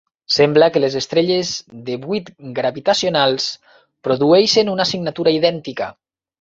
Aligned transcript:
Sembla 0.35 0.69
que 0.77 0.81
les 0.83 0.95
estrelles 0.99 1.51
de 1.91 1.99
buit 2.07 2.33
gravitacionals 2.61 3.47
produeixen 4.09 4.75
una 4.77 4.91
signatura 4.97 5.39
idèntica. 5.41 5.95